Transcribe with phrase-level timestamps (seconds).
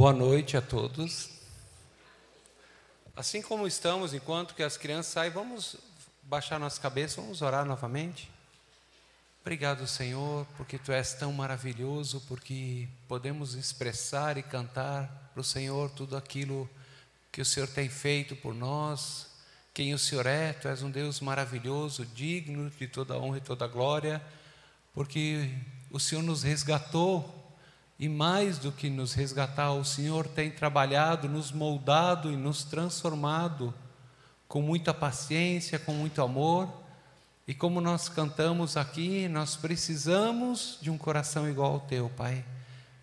[0.00, 1.28] Boa noite a todos.
[3.14, 5.76] Assim como estamos, enquanto que as crianças saem, vamos
[6.22, 8.30] baixar nossa cabeça, vamos orar novamente.
[9.42, 15.90] Obrigado, Senhor, porque Tu és tão maravilhoso, porque podemos expressar e cantar para o Senhor
[15.90, 16.66] tudo aquilo
[17.30, 19.26] que o Senhor tem feito por nós,
[19.74, 23.66] quem o Senhor é, Tu és um Deus maravilhoso, digno de toda honra e toda
[23.66, 24.22] glória,
[24.94, 25.54] porque
[25.90, 27.39] o Senhor nos resgatou
[28.00, 33.74] e mais do que nos resgatar, o Senhor tem trabalhado, nos moldado e nos transformado
[34.48, 36.66] com muita paciência, com muito amor.
[37.46, 42.42] E como nós cantamos aqui, nós precisamos de um coração igual ao teu, Pai.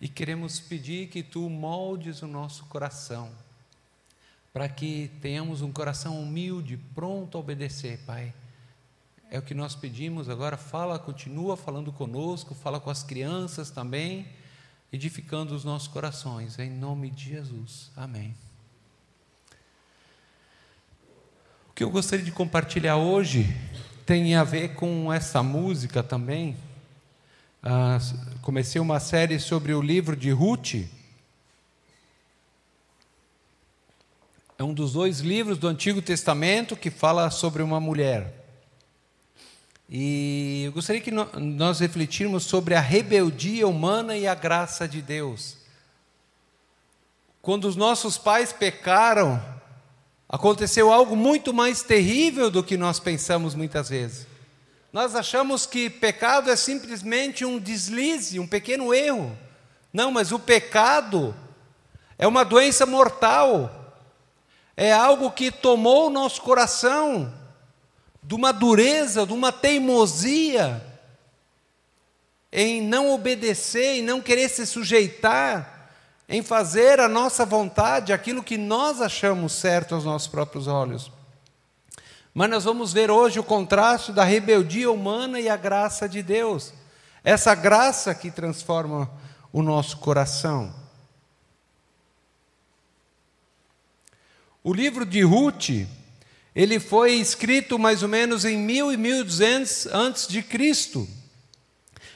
[0.00, 3.30] E queremos pedir que tu moldes o nosso coração,
[4.52, 8.34] para que tenhamos um coração humilde, pronto a obedecer, Pai.
[9.30, 10.56] É o que nós pedimos agora.
[10.56, 14.26] Fala, continua falando conosco, fala com as crianças também
[14.92, 17.90] edificando os nossos corações, em nome de Jesus.
[17.96, 18.34] Amém.
[21.68, 23.46] O que eu gostaria de compartilhar hoje
[24.06, 26.56] tem a ver com essa música também.
[27.62, 27.98] Ah,
[28.40, 30.74] comecei uma série sobre o livro de Ruth.
[34.58, 38.37] É um dos dois livros do Antigo Testamento que fala sobre uma mulher.
[39.88, 45.56] E eu gostaria que nós refletirmos sobre a rebeldia humana e a graça de Deus.
[47.40, 49.42] Quando os nossos pais pecaram,
[50.28, 54.26] aconteceu algo muito mais terrível do que nós pensamos muitas vezes.
[54.92, 59.36] Nós achamos que pecado é simplesmente um deslize, um pequeno erro.
[59.90, 61.34] Não, mas o pecado
[62.18, 63.94] é uma doença mortal,
[64.76, 67.32] é algo que tomou o nosso coração,
[68.28, 70.84] de uma dureza, de uma teimosia
[72.52, 75.94] em não obedecer, em não querer se sujeitar,
[76.28, 81.10] em fazer a nossa vontade, aquilo que nós achamos certo aos nossos próprios olhos.
[82.34, 86.74] Mas nós vamos ver hoje o contraste da rebeldia humana e a graça de Deus.
[87.24, 89.10] Essa graça que transforma
[89.50, 90.74] o nosso coração.
[94.62, 95.88] O livro de Ruth
[96.58, 101.08] ele foi escrito mais ou menos em 1000 e 1200 antes de Cristo.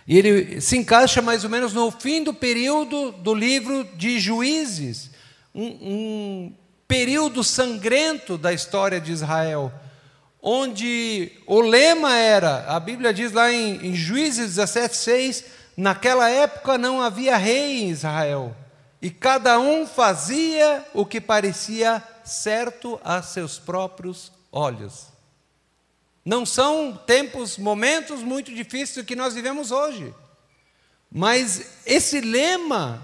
[0.05, 5.13] E ele se encaixa mais ou menos no fim do período do livro de Juízes,
[5.55, 6.55] um, um
[6.89, 9.73] período sangrento da história de Israel,
[10.43, 15.45] onde o lema era, a Bíblia diz lá em, em Juízes 17,6,
[15.77, 18.57] naquela época não havia rei em Israel,
[19.01, 25.07] e cada um fazia o que parecia certo a seus próprios olhos.
[26.25, 30.15] Não são tempos, momentos muito difíceis que nós vivemos hoje.
[31.11, 33.03] Mas esse lema,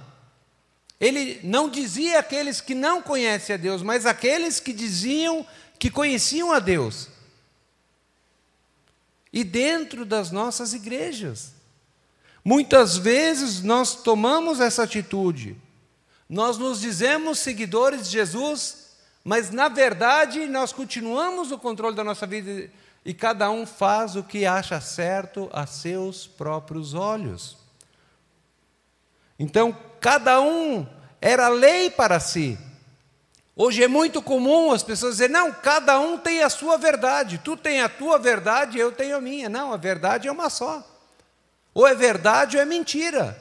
[1.01, 5.47] ele não dizia aqueles que não conhecem a Deus, mas aqueles que diziam
[5.79, 7.09] que conheciam a Deus.
[9.33, 11.53] E dentro das nossas igrejas.
[12.45, 15.57] Muitas vezes nós tomamos essa atitude.
[16.29, 18.78] Nós nos dizemos seguidores de Jesus,
[19.29, 22.71] mas na verdade nós continuamos o controle da nossa vida
[23.05, 27.59] e cada um faz o que acha certo a seus próprios olhos.
[29.39, 30.87] Então, cada um
[31.21, 32.59] era lei para si.
[33.55, 37.55] Hoje é muito comum as pessoas dizerem: não, cada um tem a sua verdade, tu
[37.55, 39.51] tem a tua verdade, eu tenho a minha.
[39.51, 40.83] Não, a verdade é uma só.
[41.75, 43.39] Ou é verdade ou é mentira.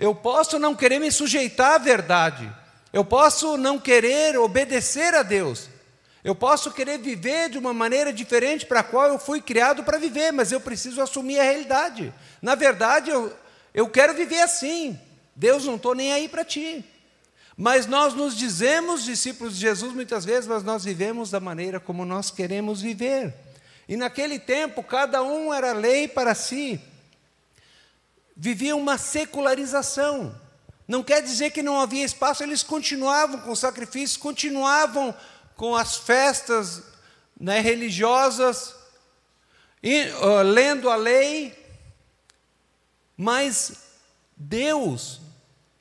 [0.00, 2.52] Eu posso não querer me sujeitar à verdade,
[2.92, 5.68] eu posso não querer obedecer a Deus.
[6.24, 9.98] Eu posso querer viver de uma maneira diferente para a qual eu fui criado para
[9.98, 12.12] viver, mas eu preciso assumir a realidade.
[12.42, 13.32] Na verdade, eu,
[13.72, 14.98] eu quero viver assim.
[15.34, 16.84] Deus não estou nem aí para ti.
[17.56, 22.04] Mas nós nos dizemos discípulos de Jesus muitas vezes, mas nós vivemos da maneira como
[22.04, 23.34] nós queremos viver.
[23.88, 26.80] E naquele tempo, cada um era lei para si.
[28.36, 30.34] Vivia uma secularização.
[30.88, 35.14] Não quer dizer que não havia espaço, eles continuavam com sacrifícios, continuavam
[35.54, 36.82] com as festas
[37.38, 38.74] né, religiosas,
[39.82, 41.54] e, uh, lendo a lei,
[43.16, 43.84] mas
[44.34, 45.20] Deus,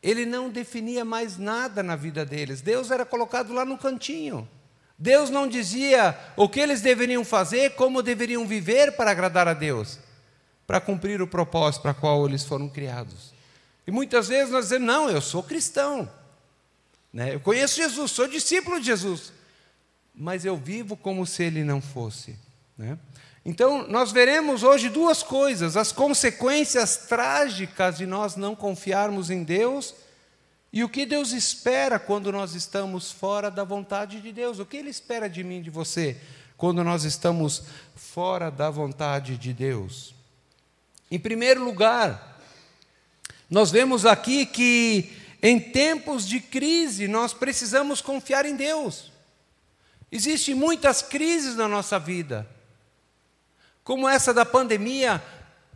[0.04, 4.48] Ele não definia mais nada na vida deles, Deus era colocado lá no cantinho.
[5.00, 10.00] Deus não dizia o que eles deveriam fazer, como deveriam viver para agradar a Deus,
[10.66, 13.37] para cumprir o propósito para qual eles foram criados.
[13.88, 16.12] E muitas vezes nós dizemos, não, eu sou cristão.
[17.12, 17.34] Né?
[17.34, 19.32] Eu conheço Jesus, sou discípulo de Jesus.
[20.14, 22.38] Mas eu vivo como se ele não fosse.
[22.78, 23.00] Né?
[23.46, 29.96] Então, nós veremos hoje duas coisas: as consequências trágicas de nós não confiarmos em Deus
[30.72, 34.60] E o que Deus espera quando nós estamos fora da vontade de Deus?
[34.60, 36.18] O que Ele espera de mim, de você,
[36.58, 37.64] quando nós estamos
[37.96, 40.14] fora da vontade de Deus?
[41.10, 42.37] Em primeiro lugar,
[43.50, 45.10] nós vemos aqui que
[45.42, 49.12] em tempos de crise nós precisamos confiar em Deus.
[50.12, 52.48] Existem muitas crises na nossa vida,
[53.84, 55.24] como essa da pandemia,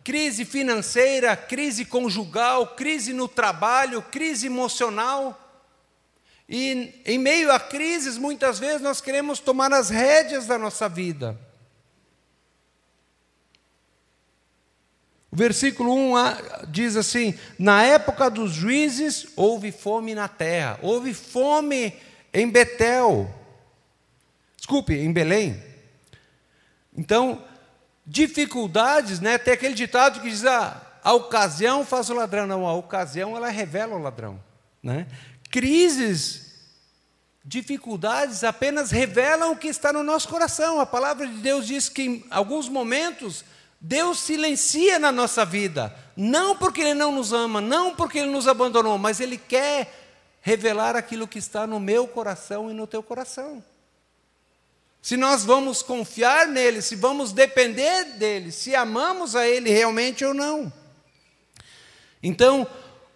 [0.03, 5.38] crise financeira, crise conjugal, crise no trabalho, crise emocional.
[6.47, 11.39] E em meio a crises, muitas vezes nós queremos tomar as rédeas da nossa vida.
[15.31, 16.13] O versículo 1
[16.68, 21.94] diz assim: Na época dos juízes houve fome na terra, houve fome
[22.33, 23.33] em Betel.
[24.57, 25.62] Desculpe, em Belém.
[26.95, 27.42] Então,
[28.06, 29.38] dificuldades, né?
[29.38, 32.45] Tem aquele ditado que diz: ah, a ocasião faz o ladrão.
[32.45, 34.42] Não, a ocasião ela revela o ladrão.
[34.83, 35.07] Né?
[35.50, 36.51] Crises,
[37.44, 40.80] dificuldades apenas revelam o que está no nosso coração.
[40.80, 43.45] A palavra de Deus diz que em alguns momentos
[43.83, 48.48] Deus silencia na nossa vida, não porque Ele não nos ama, não porque Ele nos
[48.48, 49.92] abandonou, mas Ele quer
[50.39, 53.63] revelar aquilo que está no meu coração e no teu coração.
[55.01, 60.33] Se nós vamos confiar nele, se vamos depender dele, se amamos a ele realmente ou
[60.33, 60.72] não.
[62.22, 62.68] Então,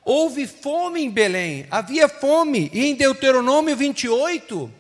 [0.04, 4.72] houve fome em Belém, havia fome, e em Deuteronômio 28,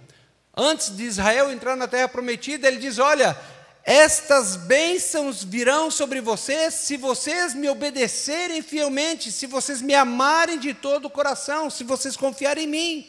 [0.58, 3.38] antes de Israel entrar na terra prometida, ele diz: Olha,
[3.86, 10.74] estas bênçãos virão sobre vocês se vocês me obedecerem fielmente, se vocês me amarem de
[10.74, 13.08] todo o coração, se vocês confiarem em mim.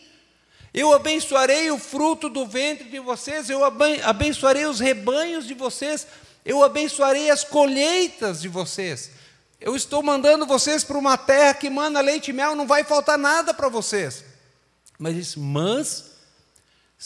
[0.75, 3.63] Eu abençoarei o fruto do ventre de vocês, eu
[4.05, 6.07] abençoarei os rebanhos de vocês,
[6.45, 9.11] eu abençoarei as colheitas de vocês.
[9.59, 13.17] Eu estou mandando vocês para uma terra que manda leite e mel, não vai faltar
[13.17, 14.23] nada para vocês.
[14.99, 16.05] Mas mas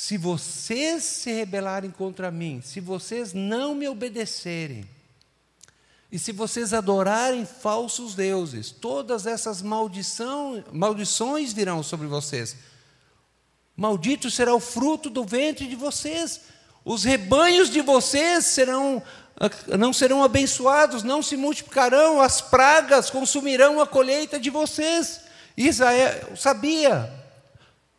[0.01, 4.89] se vocês se rebelarem contra mim, se vocês não me obedecerem,
[6.11, 12.57] e se vocês adorarem falsos deuses, todas essas maldição, maldições virão sobre vocês.
[13.77, 16.41] Maldito será o fruto do ventre de vocês.
[16.83, 19.03] Os rebanhos de vocês serão
[19.79, 25.21] não serão abençoados, não se multiplicarão, as pragas consumirão a colheita de vocês.
[25.59, 27.20] Israel sabia.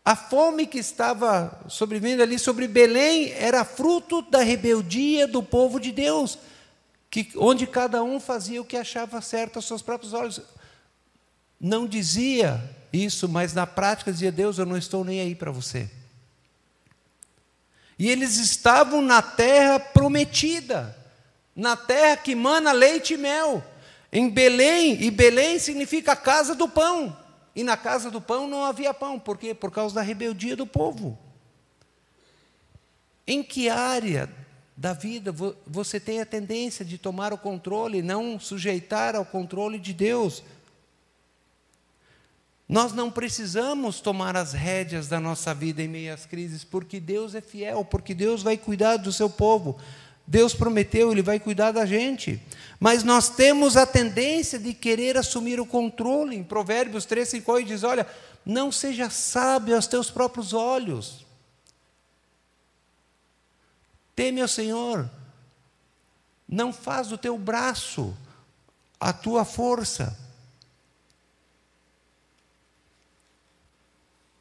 [0.03, 5.91] A fome que estava sobrevivendo ali sobre Belém era fruto da rebeldia do povo de
[5.91, 6.39] Deus,
[7.09, 10.41] que, onde cada um fazia o que achava certo aos seus próprios olhos.
[11.59, 12.59] Não dizia
[12.91, 15.87] isso, mas na prática dizia: Deus, eu não estou nem aí para você.
[17.99, 20.97] E eles estavam na terra prometida,
[21.55, 23.63] na terra que mana leite e mel,
[24.11, 27.15] em Belém, e Belém significa a casa do pão.
[27.55, 29.53] E na casa do pão não havia pão, por quê?
[29.53, 31.17] Por causa da rebeldia do povo.
[33.27, 34.29] Em que área
[34.75, 35.33] da vida
[35.67, 40.43] você tem a tendência de tomar o controle, não sujeitar ao controle de Deus?
[42.67, 47.35] Nós não precisamos tomar as rédeas da nossa vida em meio às crises, porque Deus
[47.35, 49.77] é fiel, porque Deus vai cuidar do seu povo.
[50.25, 52.41] Deus prometeu, Ele vai cuidar da gente.
[52.83, 56.35] Mas nós temos a tendência de querer assumir o controle.
[56.35, 58.07] Em Provérbios 3, 5 8 diz: Olha,
[58.43, 61.23] não seja sábio aos teus próprios olhos.
[64.15, 65.07] Teme ao Senhor.
[66.49, 68.17] Não faz do teu braço
[68.99, 70.17] a tua força.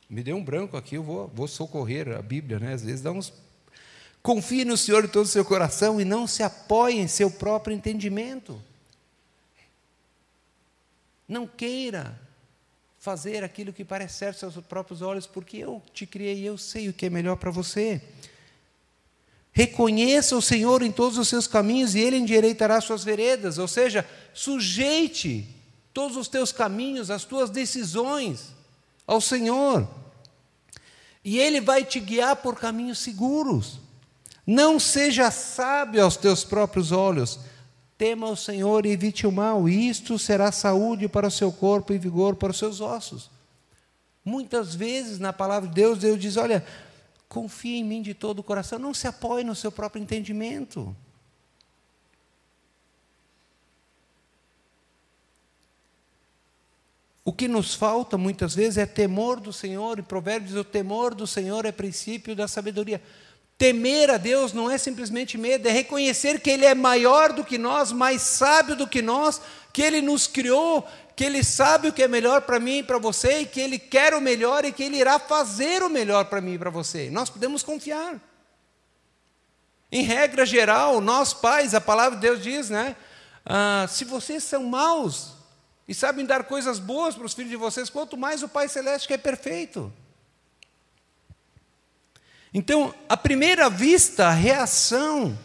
[0.09, 2.73] Me deu um branco aqui, eu vou, vou socorrer a Bíblia, né?
[2.73, 3.35] Às vezes dá uns.
[4.23, 7.75] Confie no Senhor de todo o seu coração e não se apoie em seu próprio
[7.75, 8.63] entendimento.
[11.27, 12.21] Não queira
[12.99, 16.59] fazer aquilo que parece certo aos seus próprios olhos, porque eu te criei e eu
[16.59, 18.03] sei o que é melhor para você.
[19.53, 24.07] Reconheça o Senhor em todos os seus caminhos e Ele endireitará suas veredas, ou seja,
[24.35, 25.49] sujeite
[25.95, 28.55] todos os teus caminhos, as tuas decisões
[29.07, 29.89] ao Senhor.
[31.25, 33.79] E Ele vai te guiar por caminhos seguros.
[34.47, 37.41] Não seja sábio aos teus próprios olhos.
[37.97, 39.69] Tema o Senhor e evite o mal.
[39.69, 43.31] Isto será saúde para o seu corpo e vigor para os seus ossos.
[44.25, 46.65] Muitas vezes na palavra de Deus, Deus diz: Olha,
[47.29, 48.79] confie em mim de todo o coração.
[48.79, 50.95] Não se apoie no seu próprio entendimento.
[57.25, 61.15] O que nos falta muitas vezes é temor do Senhor, e Provérbios diz: o temor
[61.15, 63.01] do Senhor é princípio da sabedoria.
[63.61, 67.59] Temer a Deus não é simplesmente medo, é reconhecer que Ele é maior do que
[67.59, 69.39] nós, mais sábio do que nós,
[69.71, 72.97] que Ele nos criou, que Ele sabe o que é melhor para mim e para
[72.97, 76.41] você, e que Ele quer o melhor e que Ele irá fazer o melhor para
[76.41, 77.11] mim e para você.
[77.11, 78.19] Nós podemos confiar.
[79.93, 82.97] Em regra geral, nós pais, a palavra de Deus diz, né?
[83.45, 85.35] Ah, se vocês são maus
[85.87, 89.07] e sabem dar coisas boas para os filhos de vocês, quanto mais o Pai Celeste
[89.07, 89.93] que é perfeito.
[92.53, 95.39] Então, à primeira vista, a reação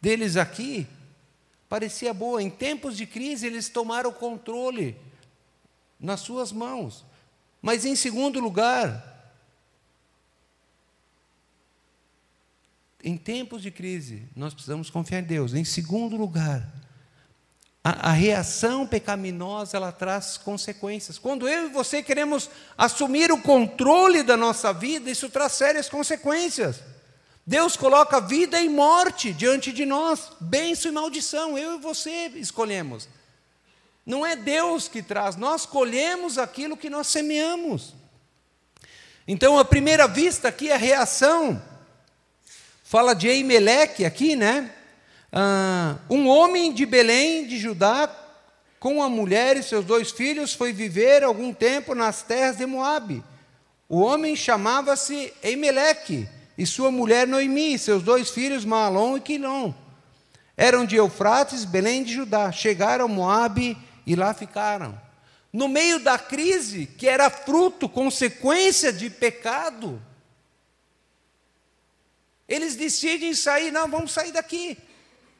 [0.00, 0.86] deles aqui
[1.68, 2.42] parecia boa.
[2.42, 4.96] Em tempos de crise, eles tomaram o controle
[5.98, 7.04] nas suas mãos.
[7.62, 9.32] Mas, em segundo lugar,
[13.02, 15.54] em tempos de crise, nós precisamos confiar em Deus.
[15.54, 16.70] Em segundo lugar,
[17.84, 21.18] a, a, reação pecaminosa ela traz consequências.
[21.18, 26.80] Quando eu e você queremos assumir o controle da nossa vida, isso traz sérias consequências.
[27.46, 33.06] Deus coloca vida e morte diante de nós, bênção e maldição, eu e você escolhemos.
[34.06, 37.94] Não é Deus que traz, nós colhemos aquilo que nós semeamos.
[39.28, 41.62] Então, à primeira vista aqui, a reação
[42.94, 44.70] Fala de Eimeleque aqui, né?
[45.36, 48.08] Ah, um homem de Belém, de Judá,
[48.78, 53.20] com a mulher e seus dois filhos, foi viver algum tempo nas terras de Moabe.
[53.88, 59.74] O homem chamava-se Eimeleque, e sua mulher Noemi, e seus dois filhos Malom e Quilom.
[60.56, 62.52] Eram de Eufrates, Belém de Judá.
[62.52, 63.76] Chegaram a Moabe
[64.06, 64.96] e lá ficaram.
[65.52, 70.00] No meio da crise, que era fruto, consequência de pecado,
[72.48, 74.78] eles decidem sair, não, vamos sair daqui.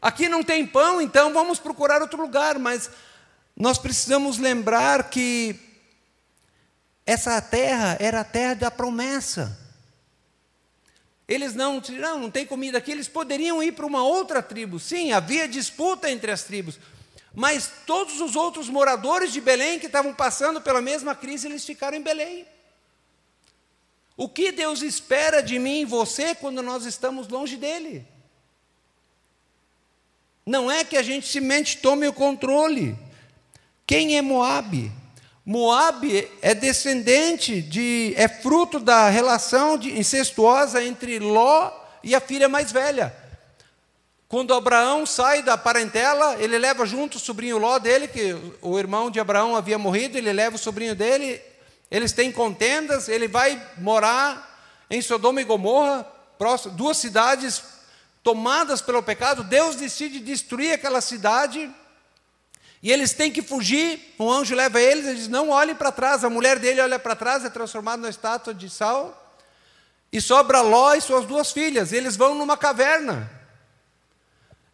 [0.05, 2.91] Aqui não tem pão, então vamos procurar outro lugar, mas
[3.57, 5.59] nós precisamos lembrar que
[7.07, 9.59] essa terra era a terra da promessa.
[11.27, 14.79] Eles não, não, não tem comida aqui, eles poderiam ir para uma outra tribo.
[14.79, 16.79] Sim, havia disputa entre as tribos,
[17.35, 21.97] mas todos os outros moradores de Belém que estavam passando pela mesma crise, eles ficaram
[21.97, 22.47] em Belém.
[24.19, 28.07] O que Deus espera de mim e você quando nós estamos longe dele?
[30.47, 32.97] Não é que a gente simplesmente tome o controle.
[33.87, 34.93] Quem é Moabe?
[35.45, 41.71] Moabe é descendente de, é fruto da relação de, incestuosa entre Ló
[42.03, 43.15] e a filha mais velha.
[44.29, 49.11] Quando Abraão sai da parentela, ele leva junto o sobrinho Ló dele, que o irmão
[49.11, 51.41] de Abraão havia morrido, ele leva o sobrinho dele
[51.95, 56.05] eles têm contendas, ele vai morar em Sodoma e Gomorra,
[56.73, 57.63] duas cidades
[58.25, 59.45] tomadas pelo pecado.
[59.45, 61.71] Deus decide destruir aquela cidade
[62.83, 64.15] e eles têm que fugir.
[64.19, 66.25] Um anjo leva eles, eles não olhem para trás.
[66.25, 69.39] A mulher dele olha para trás, é transformada na estátua de sal.
[70.11, 71.93] E sobra Ló e suas duas filhas.
[71.93, 73.31] Eles vão numa caverna.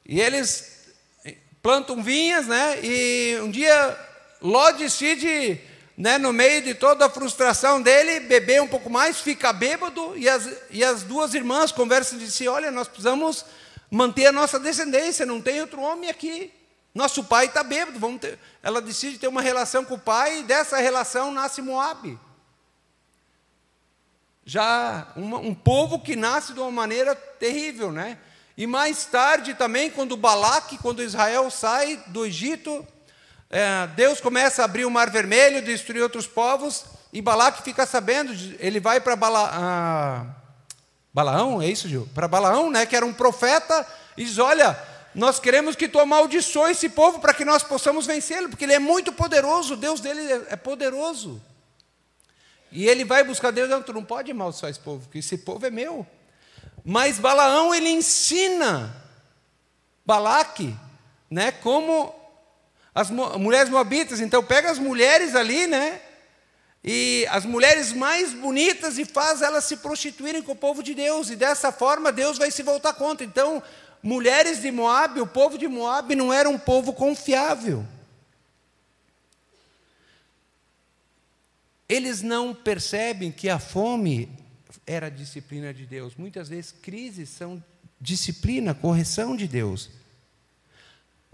[0.06, 0.88] E eles
[1.62, 2.78] plantam vinhas, né?
[2.82, 3.98] E um dia
[4.40, 5.60] Ló decide
[6.00, 10.26] né, no meio de toda a frustração dele, beber um pouco mais, fica bêbado, e
[10.30, 13.44] as, e as duas irmãs conversam e dizem: Olha, nós precisamos
[13.90, 16.50] manter a nossa descendência, não tem outro homem aqui.
[16.94, 17.98] Nosso pai está bêbado.
[17.98, 18.38] Vamos ter...
[18.62, 22.18] Ela decide ter uma relação com o pai, e dessa relação nasce Moabe.
[24.42, 28.16] Já uma, um povo que nasce de uma maneira terrível, né?
[28.56, 32.86] E mais tarde também, quando Balaque, quando Israel sai do Egito,
[33.50, 38.32] é, Deus começa a abrir o mar vermelho, destruir outros povos, e Balaque fica sabendo,
[38.60, 40.26] ele vai para Bala, ah,
[41.12, 42.08] Balaão, é isso, Gil?
[42.14, 43.84] Para Balaão, né, que era um profeta,
[44.16, 44.78] e diz: Olha,
[45.12, 48.78] nós queremos que tu amaldiçoe esse povo para que nós possamos vencê-lo, porque ele é
[48.78, 51.42] muito poderoso, o Deus dele é poderoso.
[52.70, 55.66] E ele vai buscar Deus, não, tu não pode amaldiçoar esse povo, porque esse povo
[55.66, 56.06] é meu.
[56.84, 58.94] Mas Balaão, ele ensina
[60.06, 60.76] Balaque,
[61.28, 62.14] né, como
[62.94, 66.00] as mulheres moabitas, então pega as mulheres ali, né?
[66.82, 71.30] E as mulheres mais bonitas e faz elas se prostituírem com o povo de Deus,
[71.30, 73.24] e dessa forma Deus vai se voltar contra.
[73.24, 73.62] Então,
[74.02, 77.86] mulheres de Moab, o povo de Moab não era um povo confiável.
[81.88, 84.28] Eles não percebem que a fome
[84.86, 86.14] era disciplina de Deus.
[86.16, 87.62] Muitas vezes crises são
[88.00, 89.90] disciplina, correção de Deus.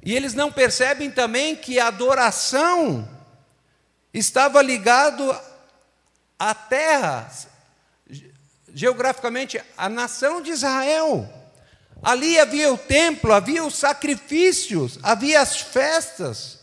[0.07, 3.09] E eles não percebem também que a adoração
[4.15, 5.37] estava ligado
[6.39, 7.29] à terra,
[8.73, 11.29] geograficamente, à nação de Israel.
[12.01, 16.61] Ali havia o templo, havia os sacrifícios, havia as festas,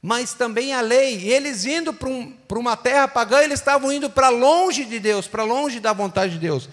[0.00, 1.18] mas também a lei.
[1.18, 5.00] E eles indo para, um, para uma terra pagã, eles estavam indo para longe de
[5.00, 6.68] Deus, para longe da vontade de Deus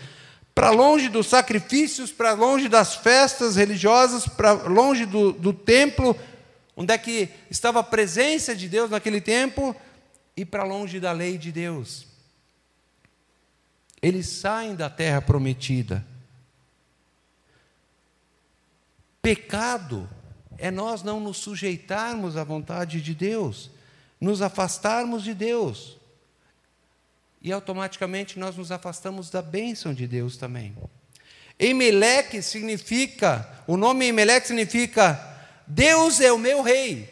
[0.54, 6.16] para longe dos sacrifícios, para longe das festas religiosas, para longe do, do templo,
[6.76, 9.76] onde é que estava a presença de Deus naquele tempo,
[10.36, 12.08] e para longe da lei de Deus.
[14.02, 16.06] Eles saem da terra prometida.
[19.22, 20.10] Pecado
[20.58, 23.72] é nós não nos sujeitarmos à vontade de Deus,
[24.20, 25.98] nos afastarmos de Deus.
[27.44, 30.76] E automaticamente nós nos afastamos da bênção de Deus também.
[31.60, 35.20] Emeleque significa, o nome Emeleque significa
[35.68, 37.12] Deus é o meu rei.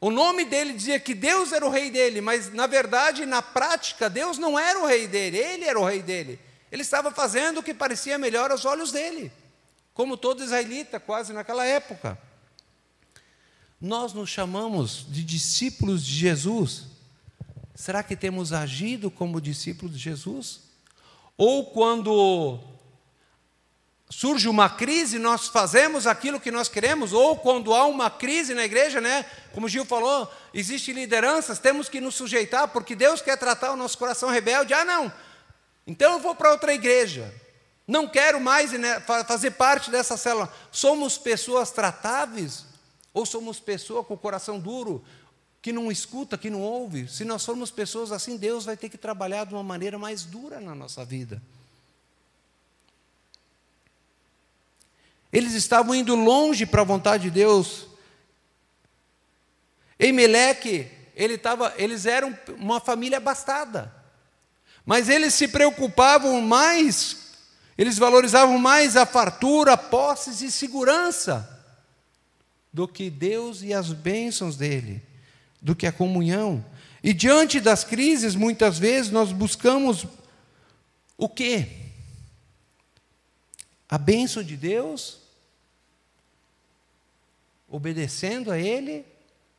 [0.00, 4.08] O nome dele dizia que Deus era o rei dele, mas na verdade, na prática,
[4.08, 6.38] Deus não era o rei dele, ele era o rei dele.
[6.70, 9.32] Ele estava fazendo o que parecia melhor aos olhos dele,
[9.92, 12.16] como todo israelita, quase naquela época.
[13.80, 16.97] Nós nos chamamos de discípulos de Jesus.
[17.78, 20.62] Será que temos agido como discípulos de Jesus?
[21.36, 22.58] Ou quando
[24.10, 28.64] surge uma crise, nós fazemos aquilo que nós queremos, ou quando há uma crise na
[28.64, 29.24] igreja, né?
[29.54, 33.76] Como o Gil falou, existem lideranças, temos que nos sujeitar, porque Deus quer tratar o
[33.76, 34.74] nosso coração rebelde.
[34.74, 35.12] Ah, não,
[35.86, 37.32] então eu vou para outra igreja.
[37.86, 40.52] Não quero mais né, fazer parte dessa célula.
[40.72, 42.66] Somos pessoas tratáveis?
[43.14, 45.04] Ou somos pessoas com o coração duro,
[45.60, 47.08] que não escuta, que não ouve?
[47.08, 50.60] Se nós formos pessoas assim, Deus vai ter que trabalhar de uma maneira mais dura
[50.60, 51.42] na nossa vida.
[55.32, 57.86] Eles estavam indo longe para a vontade de Deus.
[59.98, 63.92] Emeleque, ele tava, eles eram uma família abastada.
[64.86, 67.34] Mas eles se preocupavam mais,
[67.76, 71.56] eles valorizavam mais a fartura, posses e segurança
[72.72, 75.02] do que Deus e as bênçãos dele,
[75.60, 76.64] do que a comunhão.
[77.02, 80.06] E diante das crises, muitas vezes nós buscamos
[81.16, 81.88] o quê?
[83.88, 85.18] a bênção de Deus,
[87.66, 89.04] obedecendo a Ele,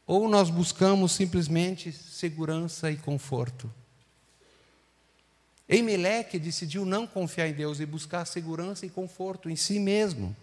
[0.05, 3.71] ou nós buscamos simplesmente segurança e conforto?
[5.67, 10.35] Eimeleque decidiu não confiar em Deus e buscar segurança e conforto em si mesmo.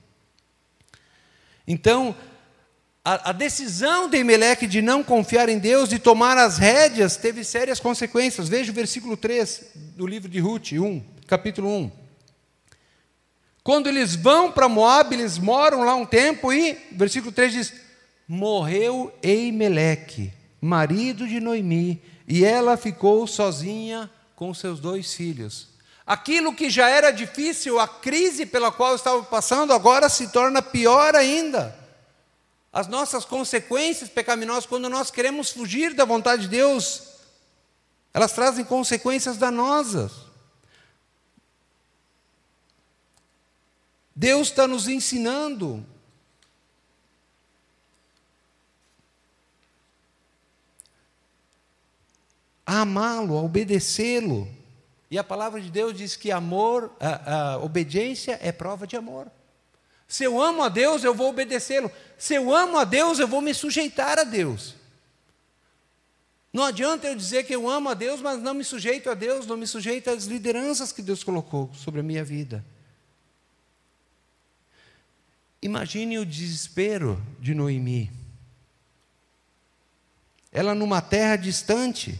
[1.66, 2.14] Então,
[3.06, 7.44] a, a decisão de Eimeleque de não confiar em Deus, de tomar as rédeas, teve
[7.44, 8.48] sérias consequências.
[8.48, 9.62] Veja o versículo 3
[9.94, 11.92] do livro de Ruth, 1, capítulo 1.
[13.62, 17.74] Quando eles vão para Moab, eles moram lá um tempo e, versículo 3 diz:
[18.26, 25.68] Morreu Eimeleque, marido de Noemi, e ela ficou sozinha com seus dois filhos.
[26.04, 31.14] Aquilo que já era difícil, a crise pela qual estava passando, agora se torna pior
[31.14, 31.85] ainda.
[32.76, 37.04] As nossas consequências pecaminosas, quando nós queremos fugir da vontade de Deus,
[38.12, 40.12] elas trazem consequências danosas.
[44.14, 45.86] Deus está nos ensinando.
[52.66, 54.46] A amá-lo, a obedecê-lo.
[55.10, 59.30] E a palavra de Deus diz que amor, a, a obediência é prova de amor.
[60.08, 61.90] Se eu amo a Deus, eu vou obedecê-lo.
[62.16, 64.74] Se eu amo a Deus, eu vou me sujeitar a Deus.
[66.52, 69.46] Não adianta eu dizer que eu amo a Deus, mas não me sujeito a Deus,
[69.46, 72.64] não me sujeito às lideranças que Deus colocou sobre a minha vida.
[75.60, 78.10] Imagine o desespero de Noemi.
[80.52, 82.18] Ela numa terra distante,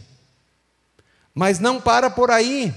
[1.33, 2.73] mas não para por aí.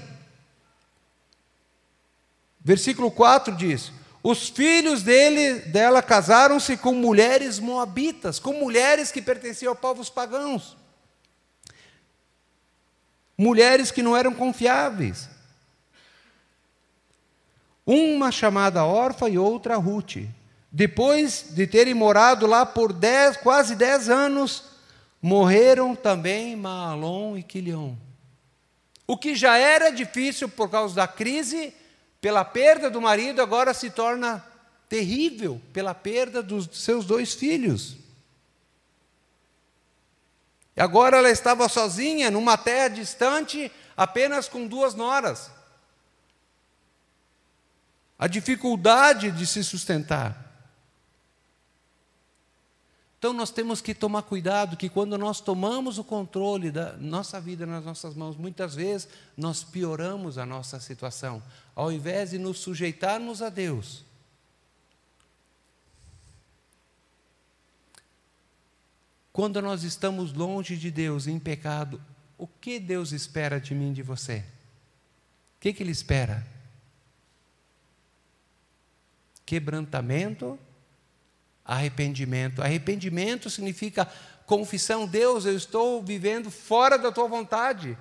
[2.61, 9.73] Versículo 4 diz: Os filhos dele, dela casaram-se com mulheres moabitas, com mulheres que pertenciam
[9.73, 10.77] a povos pagãos.
[13.37, 15.29] Mulheres que não eram confiáveis.
[17.87, 20.17] Uma chamada órfã e outra Ruth.
[20.71, 24.65] Depois de terem morado lá por dez, quase dez anos,
[25.21, 27.95] morreram também Maalon e Quilion.
[29.07, 31.75] O que já era difícil por causa da crise,
[32.21, 34.45] pela perda do marido, agora se torna
[34.89, 37.97] terrível pela perda dos seus dois filhos.
[40.77, 45.51] Agora ela estava sozinha, numa terra distante, apenas com duas noras.
[48.19, 50.51] A dificuldade de se sustentar.
[53.21, 57.67] Então nós temos que tomar cuidado que quando nós tomamos o controle da nossa vida
[57.67, 61.43] nas nossas mãos, muitas vezes nós pioramos a nossa situação,
[61.81, 64.05] ao invés de nos sujeitarmos a Deus.
[69.33, 71.99] Quando nós estamos longe de Deus, em pecado,
[72.37, 74.45] o que Deus espera de mim e de você?
[75.57, 76.47] O que, que Ele espera?
[79.47, 80.59] Quebrantamento
[81.65, 82.61] arrependimento.
[82.61, 84.05] Arrependimento significa
[84.45, 87.97] confissão: Deus, eu estou vivendo fora da tua vontade,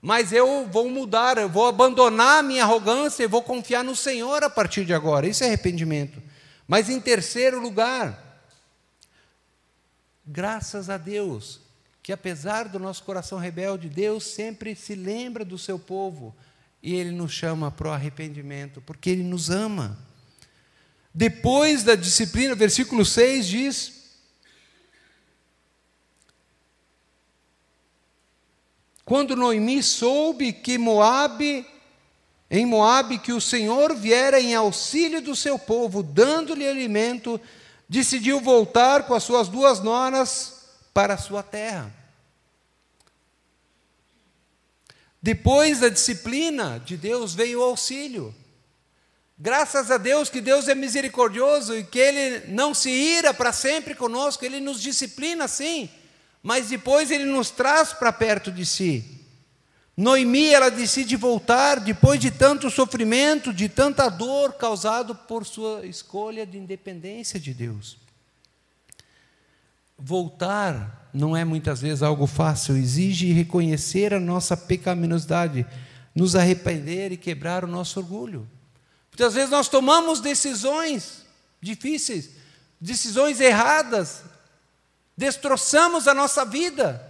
[0.00, 4.44] mas eu vou mudar, eu vou abandonar a minha arrogância e vou confiar no Senhor
[4.44, 5.26] a partir de agora.
[5.26, 6.22] Isso é arrependimento.
[6.66, 8.42] Mas em terceiro lugar,
[10.26, 11.60] graças a Deus,
[12.02, 16.34] que apesar do nosso coração rebelde, Deus sempre se lembra do seu povo
[16.82, 19.98] e Ele nos chama para o arrependimento, porque Ele nos ama.
[21.12, 23.95] Depois da disciplina, versículo 6 diz:
[29.06, 31.64] Quando Noemi soube que Moabe,
[32.50, 37.40] em Moabe, que o Senhor viera em auxílio do seu povo, dando-lhe alimento,
[37.88, 41.94] decidiu voltar com as suas duas noras para a sua terra.
[45.22, 48.34] Depois da disciplina de Deus veio o auxílio.
[49.38, 53.94] Graças a Deus que Deus é misericordioso e que Ele não se ira para sempre
[53.94, 55.88] conosco, Ele nos disciplina sim,
[56.46, 59.04] mas depois Ele nos traz para perto de si.
[59.96, 66.46] Noemi, ela decide voltar depois de tanto sofrimento, de tanta dor causado por sua escolha
[66.46, 67.98] de independência de Deus.
[69.98, 75.66] Voltar não é muitas vezes algo fácil, exige reconhecer a nossa pecaminosidade,
[76.14, 78.48] nos arrepender e quebrar o nosso orgulho.
[79.10, 81.26] Muitas vezes nós tomamos decisões
[81.60, 82.30] difíceis,
[82.80, 84.22] decisões erradas,
[85.16, 87.02] destroçamos a nossa vida.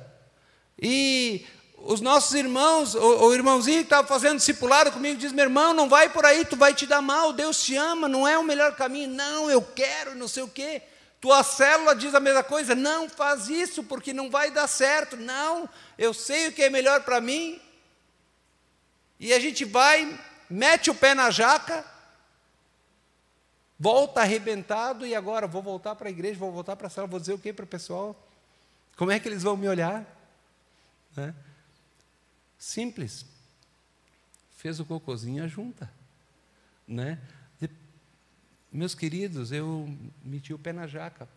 [0.81, 1.47] E
[1.79, 5.89] os nossos irmãos, o, o irmãozinho que estava fazendo discipulado comigo, diz: meu irmão, não
[5.89, 8.77] vai por aí, tu vai te dar mal, Deus te ama, não é o melhor
[8.77, 9.11] caminho.
[9.11, 10.83] Não, eu quero, não sei o quê.
[11.21, 15.17] Tua célula diz a mesma coisa, não faz isso, porque não vai dar certo.
[15.17, 17.61] Não, eu sei o que é melhor para mim.
[19.19, 21.85] E a gente vai, mete o pé na jaca,
[23.79, 27.21] Volta arrebentado e agora vou voltar para a igreja, vou voltar para a sala, vou
[27.21, 28.17] dizer o que para o pessoal?
[28.97, 30.07] Como é que eles vão me olhar?
[31.15, 31.35] Né?
[32.59, 33.27] Simples.
[34.57, 35.91] Fez o cocôzinho junta.
[36.89, 37.19] Né?
[37.61, 37.69] E,
[38.73, 41.29] meus queridos, eu meti o pé na jaca.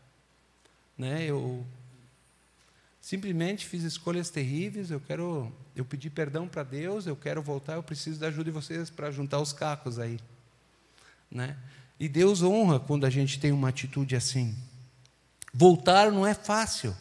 [0.98, 1.26] Né?
[1.26, 1.66] Eu
[3.02, 7.84] simplesmente fiz escolhas terríveis, eu quero, eu pedi perdão para Deus, eu quero voltar, eu
[7.84, 10.20] preciso da ajuda de vocês para juntar os cacos aí.
[11.30, 11.58] Né?
[12.00, 14.56] E Deus honra quando a gente tem uma atitude assim.
[15.54, 16.96] Voltar não é fácil,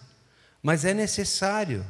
[0.61, 1.87] mas é necessário.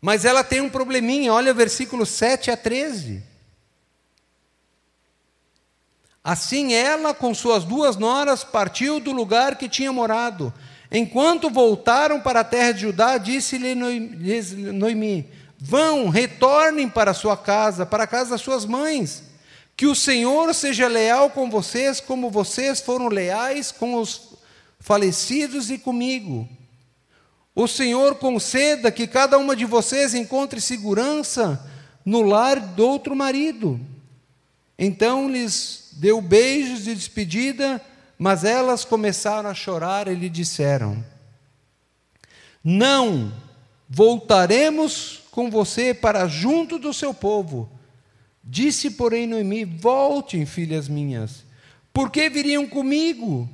[0.00, 3.22] Mas ela tem um probleminha, olha versículo 7 a 13.
[6.24, 10.52] Assim ela, com suas duas noras, partiu do lugar que tinha morado.
[10.90, 18.04] Enquanto voltaram para a terra de Judá, disse-lhe Noemi: Vão, retornem para sua casa, para
[18.04, 19.29] a casa das suas mães
[19.80, 24.34] que o Senhor seja leal com vocês, como vocês foram leais com os
[24.78, 26.46] falecidos e comigo.
[27.54, 31.66] O Senhor conceda que cada uma de vocês encontre segurança
[32.04, 33.80] no lar do outro marido.
[34.78, 37.80] Então lhes deu beijos de despedida,
[38.18, 41.02] mas elas começaram a chorar e lhe disseram:
[42.62, 43.32] Não
[43.88, 47.79] voltaremos com você para junto do seu povo
[48.42, 51.44] Disse, porém, Noemi: Voltem, filhas minhas,
[51.92, 53.48] por que viriam comigo?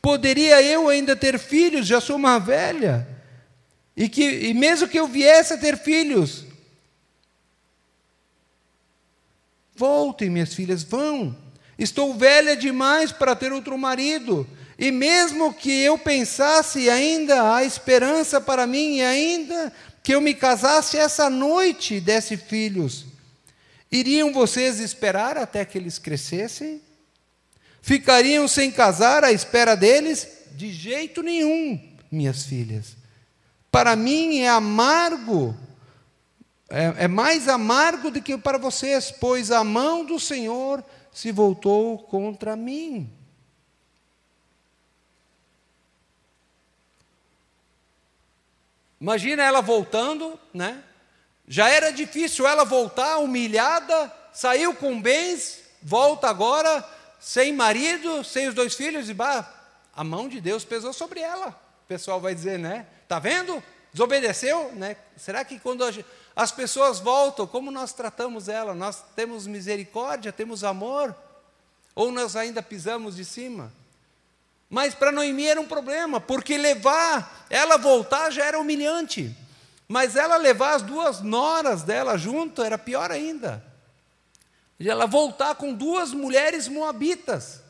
[0.00, 1.86] Poderia eu ainda ter filhos?
[1.86, 3.06] Já sou uma velha.
[3.96, 6.44] E, que, e mesmo que eu viesse a ter filhos,
[9.74, 11.36] voltem, minhas filhas, vão.
[11.78, 14.46] Estou velha demais para ter outro marido.
[14.78, 19.70] E mesmo que eu pensasse, ainda há esperança para mim, e ainda
[20.02, 23.09] que eu me casasse essa noite e desse filhos.
[23.90, 26.80] Iriam vocês esperar até que eles crescessem?
[27.82, 30.28] Ficariam sem casar à espera deles?
[30.52, 32.96] De jeito nenhum, minhas filhas.
[33.70, 35.56] Para mim é amargo,
[36.68, 41.98] é, é mais amargo do que para vocês, pois a mão do Senhor se voltou
[41.98, 43.10] contra mim.
[49.00, 50.84] Imagina ela voltando, né?
[51.52, 58.54] Já era difícil ela voltar humilhada, saiu com bens, volta agora sem marido, sem os
[58.54, 59.52] dois filhos, e bah,
[59.92, 61.48] a mão de Deus pesou sobre ela.
[61.48, 62.86] O pessoal vai dizer, né?
[63.08, 63.60] Tá vendo?
[63.92, 64.96] Desobedeceu, né?
[65.16, 65.84] Será que quando
[66.36, 68.72] as pessoas voltam, como nós tratamos ela?
[68.72, 71.16] Nós temos misericórdia, temos amor?
[71.96, 73.72] Ou nós ainda pisamos de cima?
[74.68, 79.36] Mas para Noemi era um problema, porque levar ela voltar já era humilhante.
[79.92, 83.60] Mas ela levar as duas noras dela junto era pior ainda.
[84.78, 87.60] Ela voltar com duas mulheres moabitas.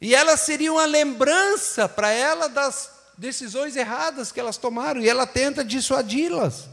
[0.00, 5.26] E elas seriam a lembrança para ela das decisões erradas que elas tomaram, e ela
[5.26, 6.68] tenta dissuadi-las.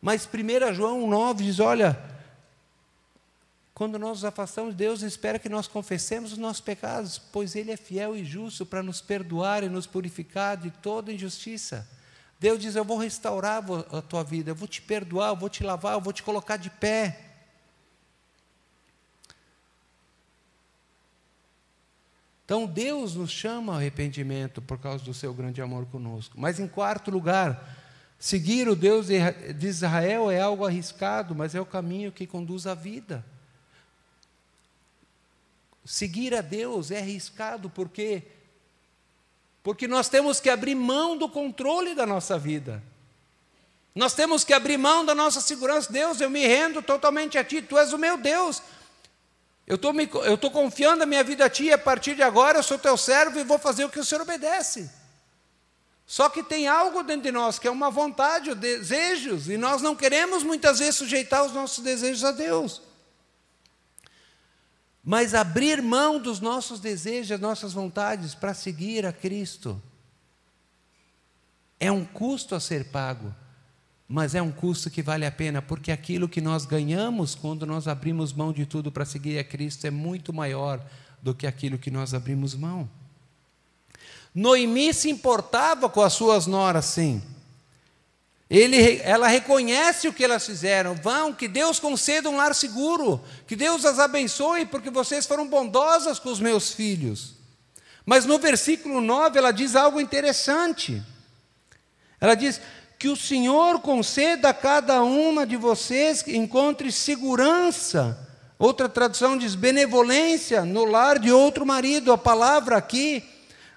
[0.00, 2.02] Mas 1 João 9 diz: olha,
[3.82, 7.72] quando nós nos afastamos de Deus, espera que nós confessemos os nossos pecados, pois Ele
[7.72, 11.90] é fiel e justo para nos perdoar e nos purificar de toda injustiça.
[12.38, 13.60] Deus diz: Eu vou restaurar
[13.92, 16.58] a tua vida, eu vou te perdoar, eu vou te lavar, eu vou te colocar
[16.58, 17.32] de pé.
[22.44, 26.40] Então Deus nos chama ao arrependimento por causa do seu grande amor conosco.
[26.40, 27.76] Mas em quarto lugar,
[28.16, 32.74] seguir o Deus de Israel é algo arriscado, mas é o caminho que conduz à
[32.76, 33.24] vida.
[35.84, 38.22] Seguir a Deus é arriscado porque
[39.62, 42.82] porque nós temos que abrir mão do controle da nossa vida.
[43.94, 45.92] Nós temos que abrir mão da nossa segurança.
[45.92, 48.60] Deus, eu me rendo totalmente a Ti, Tu és o meu Deus.
[49.66, 49.76] Eu
[50.34, 53.38] estou confiando a minha vida a Ti, a partir de agora eu sou Teu servo
[53.38, 54.90] e vou fazer o que o Senhor obedece.
[56.04, 59.94] Só que tem algo dentro de nós que é uma vontade, desejos, e nós não
[59.94, 62.82] queremos muitas vezes sujeitar os nossos desejos a Deus.
[65.04, 69.82] Mas abrir mão dos nossos desejos, nossas vontades para seguir a Cristo
[71.80, 73.34] é um custo a ser pago,
[74.06, 77.88] mas é um custo que vale a pena, porque aquilo que nós ganhamos quando nós
[77.88, 80.80] abrimos mão de tudo para seguir a Cristo é muito maior
[81.20, 82.88] do que aquilo que nós abrimos mão.
[84.32, 87.20] Noemi se importava com as suas noras, sim.
[88.52, 90.94] Ele, ela reconhece o que elas fizeram.
[90.94, 96.18] Vão, que Deus conceda um lar seguro, que Deus as abençoe, porque vocês foram bondosas
[96.18, 97.32] com os meus filhos.
[98.04, 101.02] Mas no versículo 9 ela diz algo interessante.
[102.20, 102.60] Ela diz:
[102.98, 108.28] Que o Senhor conceda a cada uma de vocês que encontre segurança.
[108.58, 112.12] Outra tradução diz benevolência no lar de outro marido.
[112.12, 113.24] A palavra aqui,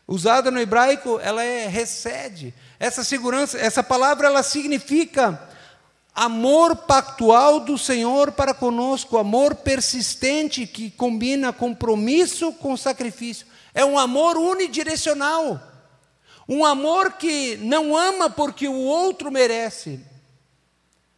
[0.06, 5.50] usada no hebraico, ela é recede essa segurança, essa palavra ela significa
[6.14, 13.46] amor pactual do Senhor para conosco, amor persistente que combina compromisso com sacrifício.
[13.74, 15.62] É um amor unidirecional.
[16.48, 20.00] Um amor que não ama porque o outro merece,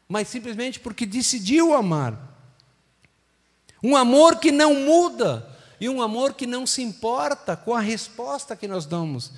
[0.08, 2.18] mas simplesmente porque decidiu amar.
[3.84, 5.48] Um amor que não muda
[5.80, 9.34] e um amor que não se importa com a resposta que nós damos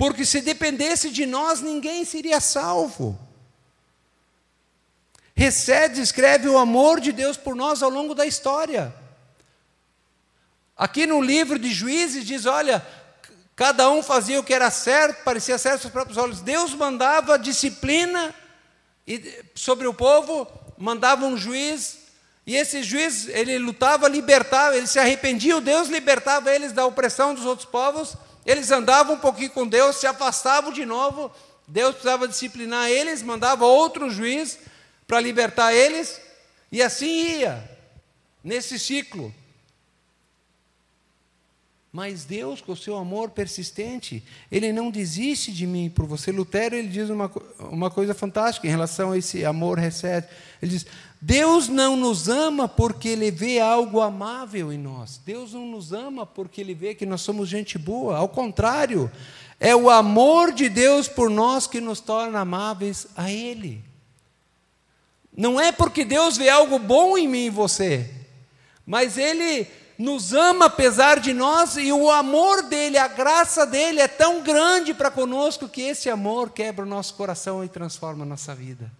[0.00, 3.20] porque se dependesse de nós, ninguém seria salvo.
[5.34, 8.94] Recebe, escreve o amor de Deus por nós ao longo da história.
[10.74, 12.82] Aqui no livro de Juízes diz: olha,
[13.54, 16.40] cada um fazia o que era certo, parecia certo aos próprios olhos.
[16.40, 18.34] Deus mandava disciplina
[19.54, 21.98] sobre o povo, mandava um juiz,
[22.46, 27.44] e esse juiz, ele lutava, libertava, ele se arrependia, Deus libertava eles da opressão dos
[27.44, 28.16] outros povos.
[28.44, 31.30] Eles andavam um pouquinho com Deus, se afastavam de novo.
[31.66, 34.58] Deus precisava disciplinar eles, mandava outro juiz
[35.06, 36.20] para libertar eles,
[36.70, 37.68] e assim ia,
[38.42, 39.34] nesse ciclo.
[41.92, 46.30] Mas Deus, com o seu amor persistente, Ele não desiste de mim por você.
[46.30, 50.28] Lutero ele diz uma, uma coisa fantástica em relação a esse amor recebe.
[50.62, 50.86] Ele diz:
[51.20, 55.20] Deus não nos ama porque Ele vê algo amável em nós.
[55.24, 58.16] Deus não nos ama porque Ele vê que nós somos gente boa.
[58.16, 59.10] Ao contrário,
[59.58, 63.84] é o amor de Deus por nós que nos torna amáveis a Ele.
[65.36, 68.10] Não é porque Deus vê algo bom em mim e você,
[68.86, 74.08] mas Ele nos ama apesar de nós e o amor dele, a graça dele é
[74.08, 78.54] tão grande para conosco que esse amor quebra o nosso coração e transforma a nossa
[78.54, 78.90] vida.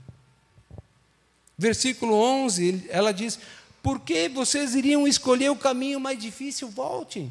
[1.60, 3.38] Versículo 11, ela diz:
[3.82, 6.70] Por que vocês iriam escolher o caminho mais difícil?
[6.70, 7.30] Volte.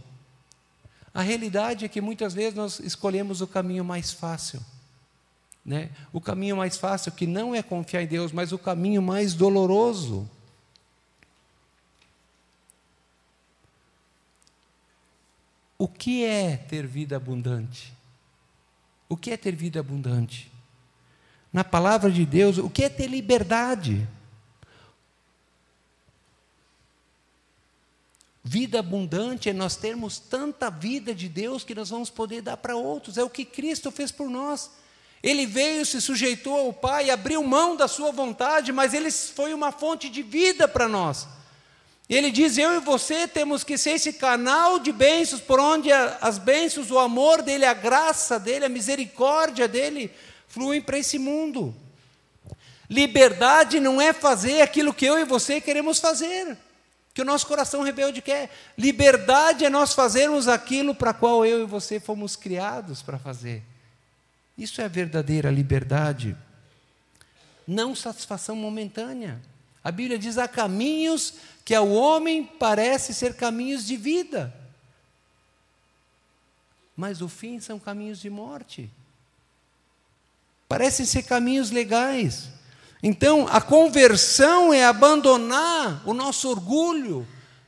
[1.11, 4.63] A realidade é que muitas vezes nós escolhemos o caminho mais fácil.
[5.65, 5.89] Né?
[6.13, 10.29] O caminho mais fácil, que não é confiar em Deus, mas o caminho mais doloroso.
[15.75, 17.91] O que é ter vida abundante?
[19.09, 20.51] O que é ter vida abundante?
[21.51, 24.07] Na palavra de Deus, o que é ter liberdade?
[28.43, 32.75] Vida abundante é nós termos tanta vida de Deus que nós vamos poder dar para
[32.75, 33.17] outros.
[33.17, 34.71] É o que Cristo fez por nós.
[35.21, 39.71] Ele veio, se sujeitou ao Pai, abriu mão da sua vontade, mas ele foi uma
[39.71, 41.27] fonte de vida para nós.
[42.09, 46.37] Ele diz: Eu e você temos que ser esse canal de bênçãos por onde as
[46.37, 50.09] bênçãos, o amor dele, a graça dele, a misericórdia dele
[50.47, 51.75] fluem para esse mundo.
[52.89, 56.57] Liberdade não é fazer aquilo que eu e você queremos fazer.
[57.13, 58.49] Que o nosso coração rebelde quer.
[58.77, 63.63] Liberdade é nós fazermos aquilo para qual eu e você fomos criados para fazer.
[64.57, 66.35] Isso é verdadeira liberdade.
[67.67, 69.41] Não satisfação momentânea.
[69.83, 74.53] A Bíblia diz: há caminhos que ao homem parece ser caminhos de vida,
[76.95, 78.89] mas o fim são caminhos de morte.
[80.67, 82.49] Parecem ser caminhos legais.
[83.01, 87.25] Então, a conversão é abandonar o nosso orgulho,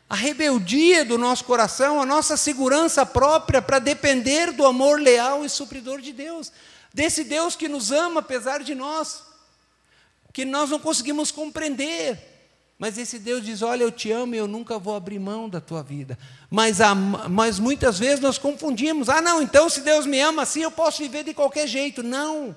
[0.10, 5.50] a rebeldia do nosso coração, a nossa segurança própria para depender do amor leal e
[5.50, 6.52] supridor de Deus,
[6.94, 9.24] desse Deus que nos ama apesar de nós,
[10.34, 12.28] que nós não conseguimos compreender.
[12.78, 15.62] Mas esse Deus diz: Olha, eu te amo e eu nunca vou abrir mão da
[15.62, 16.18] tua vida.
[16.50, 16.80] Mas,
[17.30, 20.98] mas muitas vezes nós confundimos: Ah, não, então se Deus me ama assim, eu posso
[20.98, 22.02] viver de qualquer jeito.
[22.02, 22.54] Não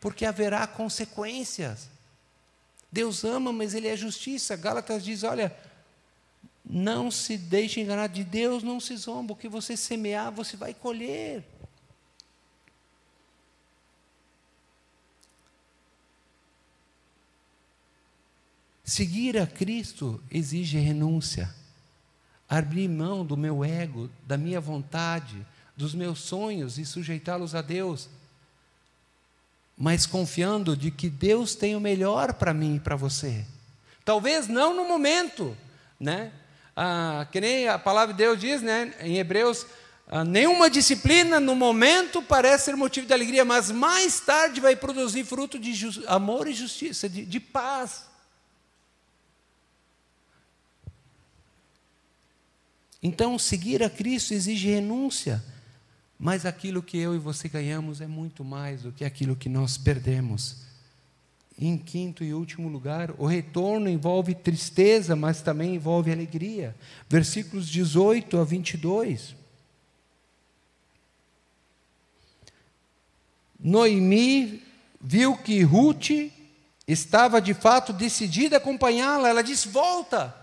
[0.00, 1.88] porque haverá consequências.
[2.90, 4.56] Deus ama, mas Ele é justiça.
[4.56, 5.56] Gálatas diz: olha,
[6.64, 10.74] não se deixe enganar, de Deus não se zomba, o que você semear, você vai
[10.74, 11.44] colher.
[18.84, 21.52] Seguir a Cristo exige renúncia,
[22.48, 25.44] abrir mão do meu ego, da minha vontade,
[25.76, 28.08] dos meus sonhos e sujeitá-los a Deus
[29.76, 33.44] mas confiando de que Deus tem o melhor para mim e para você.
[34.04, 35.56] Talvez não no momento,
[36.00, 36.32] né?
[36.74, 38.94] Ah, que nem a palavra de Deus diz, né?
[39.00, 39.66] Em Hebreus,
[40.08, 45.24] ah, nenhuma disciplina no momento parece ser motivo de alegria, mas mais tarde vai produzir
[45.24, 45.74] fruto de
[46.06, 48.06] amor e justiça, de, de paz.
[53.02, 55.44] Então, seguir a Cristo exige renúncia
[56.18, 59.76] mas aquilo que eu e você ganhamos é muito mais do que aquilo que nós
[59.76, 60.64] perdemos.
[61.58, 66.74] Em quinto e último lugar, o retorno envolve tristeza, mas também envolve alegria.
[67.08, 69.34] Versículos 18 a 22.
[73.58, 74.62] Noemi
[75.00, 76.10] viu que Ruth
[76.86, 79.28] estava de fato decidida a acompanhá-la.
[79.28, 80.34] Ela disse: Volta.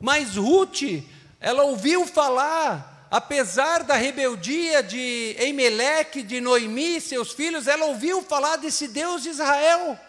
[0.00, 1.04] Mas Ruth,
[1.38, 8.56] ela ouviu falar apesar da rebeldia de Eimeleque, de Noemi, seus filhos, ela ouviu falar
[8.56, 10.00] desse Deus de Israel.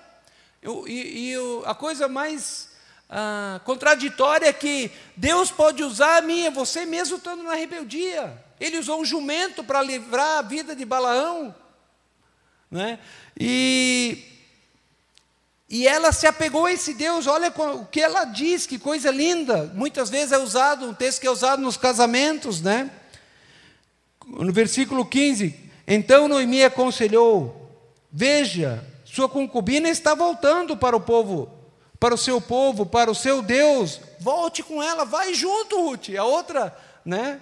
[0.87, 1.35] E, e
[1.65, 2.69] a coisa mais
[3.09, 8.41] ah, contraditória é que Deus pode usar a mim, você mesmo estando na rebeldia.
[8.57, 11.53] Ele usou um jumento para livrar a vida de Balaão.
[12.71, 12.99] Né?
[13.37, 14.23] E,
[15.73, 19.71] e ela se apegou a esse Deus, olha o que ela diz, que coisa linda.
[19.73, 22.91] Muitas vezes é usado, um texto que é usado nos casamentos, né?
[24.23, 27.71] No versículo 15, então Noemi aconselhou:
[28.12, 31.51] Veja, sua concubina está voltando para o povo,
[31.99, 33.99] para o seu povo, para o seu Deus.
[34.19, 36.09] Volte com ela, vai junto, Ruth.
[36.15, 37.41] A outra, né?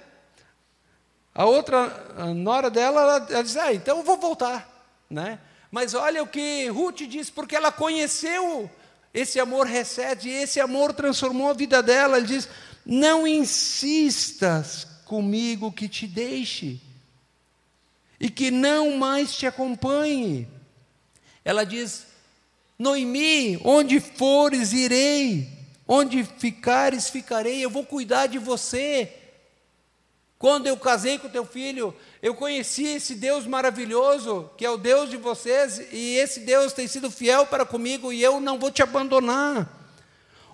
[1.35, 5.37] A outra a nora dela, ela, ela diz: Ah, então eu vou voltar, né?
[5.71, 8.69] Mas olha o que Ruth diz, porque ela conheceu
[9.13, 12.17] esse amor recede, e esse amor transformou a vida dela.
[12.17, 12.47] Ele diz:
[12.85, 16.79] Não insistas comigo que te deixe
[18.19, 20.47] e que não mais te acompanhe.
[21.43, 22.05] Ela diz:
[22.79, 25.49] Noemi, onde fores, irei,
[25.87, 29.20] onde ficares, ficarei, eu vou cuidar de você.
[30.41, 35.07] Quando eu casei com teu filho, eu conheci esse Deus maravilhoso, que é o Deus
[35.07, 38.81] de vocês, e esse Deus tem sido fiel para comigo, e eu não vou te
[38.81, 39.69] abandonar.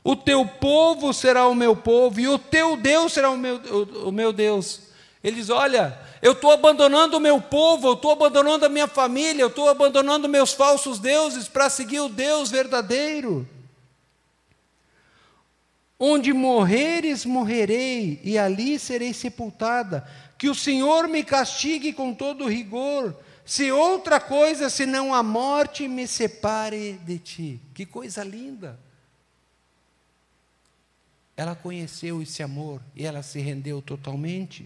[0.03, 4.09] O teu povo será o meu povo, e o teu Deus será o meu, o,
[4.09, 4.81] o meu Deus.
[5.23, 9.41] Ele diz: Olha, eu estou abandonando o meu povo, eu estou abandonando a minha família,
[9.41, 13.47] eu estou abandonando meus falsos deuses para seguir o Deus verdadeiro.
[15.99, 20.07] Onde morreres, morrerei, e ali serei sepultada.
[20.37, 26.05] Que o Senhor me castigue com todo rigor, se outra coisa senão a morte me
[26.05, 27.61] separe de ti.
[27.73, 28.77] Que coisa linda!
[31.35, 34.65] Ela conheceu esse amor e ela se rendeu totalmente.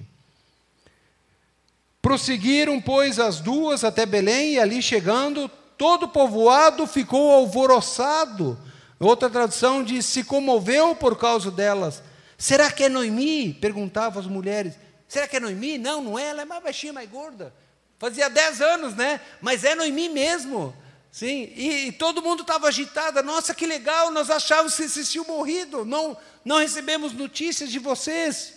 [2.02, 8.58] Prosseguiram, pois, as duas até Belém, e ali chegando, todo o povoado ficou alvoroçado.
[9.02, 12.04] Outra tradução diz: se comoveu por causa delas.
[12.38, 13.54] Será que é Noemi?
[13.56, 14.76] Perguntavam as mulheres.
[15.08, 15.80] Será que é Noemi?
[15.80, 17.54] Não, não é, ela é mais baixinha, mais gorda.
[17.98, 19.20] Fazia dez anos, né?
[19.42, 20.76] Mas é Noemi mesmo.
[21.12, 23.22] Sim, e, e todo mundo estava agitado.
[23.24, 25.84] Nossa, que legal, nós achávamos que vocês tinham morrido.
[25.84, 28.54] Não, não recebemos notícias de vocês.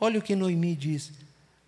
[0.00, 1.12] Olha o que Noemi diz.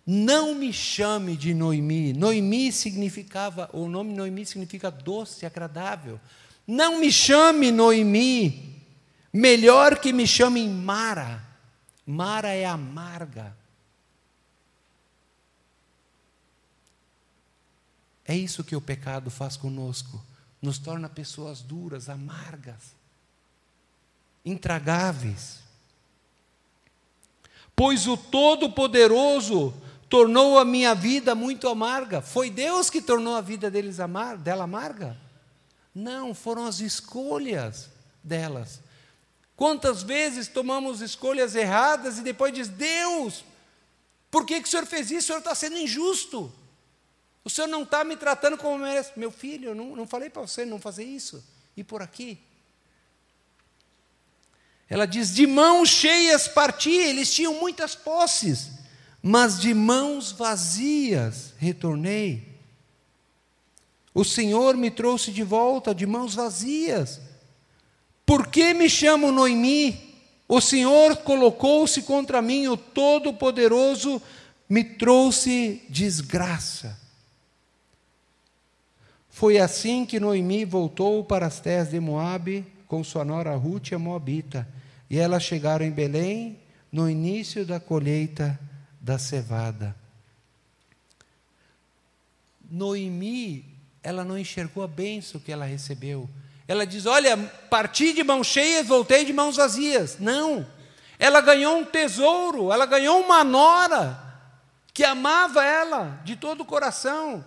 [0.05, 2.13] Não me chame de Noemi.
[2.13, 6.19] Noemi significava, o nome Noemi significa doce, agradável.
[6.67, 8.83] Não me chame Noemi,
[9.33, 11.43] melhor que me chame Mara.
[12.05, 13.55] Mara é amarga.
[18.27, 20.23] É isso que o pecado faz conosco,
[20.61, 22.95] nos torna pessoas duras, amargas,
[24.43, 25.59] intragáveis.
[27.75, 29.73] Pois o Todo-Poderoso
[30.09, 32.21] tornou a minha vida muito amarga.
[32.21, 35.17] Foi Deus que tornou a vida deles amar, dela amarga?
[35.93, 37.89] Não, foram as escolhas
[38.23, 38.81] delas.
[39.55, 43.45] Quantas vezes tomamos escolhas erradas e depois diz: Deus,
[44.29, 45.19] por que, que o senhor fez isso?
[45.19, 46.53] O senhor está sendo injusto.
[47.43, 49.11] O senhor não está me tratando como merece.
[49.15, 51.43] Meu filho, eu não, não falei para você não fazer isso.
[51.77, 52.37] E por aqui.
[54.89, 58.69] Ela diz: de mãos cheias parti, eles tinham muitas posses,
[59.27, 62.47] mas de mãos vazias retornei.
[64.13, 67.19] O Senhor me trouxe de volta de mãos vazias.
[68.23, 70.13] Por que me chamo Noemi?
[70.47, 74.21] O Senhor colocou-se contra mim, o Todo-Poderoso
[74.69, 76.95] me trouxe desgraça.
[79.27, 83.97] Foi assim que Noemi voltou para as terras de Moabe com sua nora Ruth, a
[83.97, 84.67] Moabita,
[85.09, 86.59] e elas chegaram em Belém
[86.91, 88.59] no início da colheita
[89.05, 89.95] da cevada.
[92.67, 93.63] Noemi
[94.01, 96.27] ela não enxergou a bênção que ela recebeu.
[96.67, 97.37] Ela diz: Olha,
[97.69, 100.17] parti de mãos cheias, voltei de mãos vazias.
[100.19, 100.65] Não.
[101.19, 104.19] Ela ganhou um tesouro, ela ganhou uma nora
[104.91, 107.45] que amava ela de todo o coração,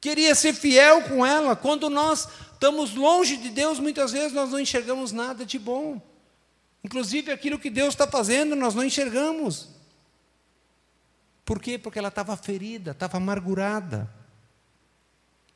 [0.00, 1.56] queria ser fiel com ela.
[1.56, 6.00] Quando nós estamos longe de Deus, muitas vezes nós não enxergamos nada de bom.
[6.84, 9.79] Inclusive aquilo que Deus está fazendo, nós não enxergamos.
[11.44, 11.78] Por quê?
[11.78, 14.08] Porque ela estava ferida, estava amargurada.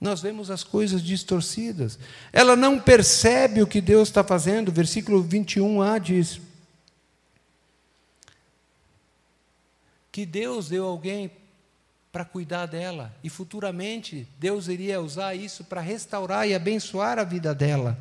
[0.00, 1.98] Nós vemos as coisas distorcidas.
[2.32, 4.72] Ela não percebe o que Deus está fazendo.
[4.72, 6.40] Versículo 21a diz:
[10.14, 11.28] que Deus deu alguém
[12.12, 17.52] para cuidar dela e futuramente Deus iria usar isso para restaurar e abençoar a vida
[17.52, 17.98] dela.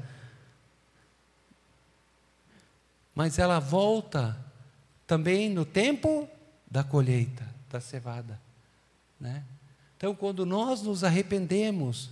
[3.15, 4.37] Mas ela volta
[5.07, 6.29] também no tempo
[6.69, 8.39] da colheita, da cevada,
[9.19, 9.43] né?
[9.97, 12.11] Então, quando nós nos arrependemos,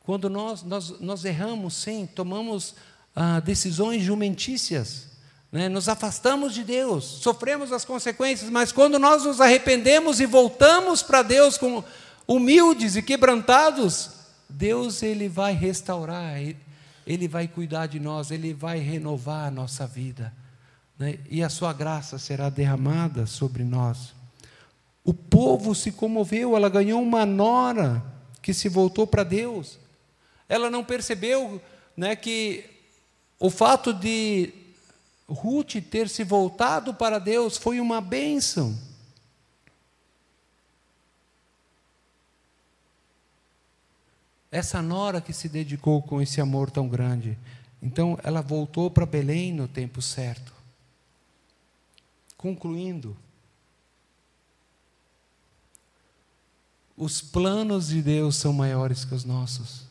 [0.00, 2.74] quando nós, nós, nós erramos, sim, tomamos
[3.16, 5.08] ah, decisões jumentícias,
[5.50, 5.70] né?
[5.70, 11.22] nos afastamos de Deus, sofremos as consequências, mas quando nós nos arrependemos e voltamos para
[11.22, 11.82] Deus com
[12.28, 14.10] humildes e quebrantados,
[14.50, 16.36] Deus ele vai restaurar,
[17.06, 20.30] ele vai cuidar de nós, ele vai renovar a nossa vida,
[20.98, 21.18] né?
[21.30, 24.19] e a sua graça será derramada sobre nós.
[25.10, 28.00] O povo se comoveu, ela ganhou uma nora
[28.40, 29.76] que se voltou para Deus.
[30.48, 31.60] Ela não percebeu
[31.96, 32.64] né, que
[33.36, 34.54] o fato de
[35.28, 38.78] Ruth ter se voltado para Deus foi uma bênção.
[44.48, 47.36] Essa nora que se dedicou com esse amor tão grande.
[47.82, 50.54] Então, ela voltou para Belém no tempo certo.
[52.36, 53.16] Concluindo,
[57.00, 59.86] Os planos de Deus são maiores que os nossos.